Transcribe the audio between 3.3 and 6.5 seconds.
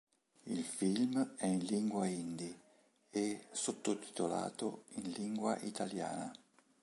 sottotitolato in lingua italiana.